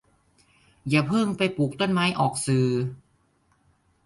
[0.89, 2.67] อย่าเพิ่งไปปลูกต้นไม้ออกสื่อ